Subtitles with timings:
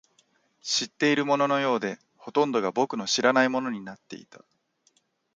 [0.63, 4.43] 知っているもののようで、ほとんどが僕の知らないものになっていた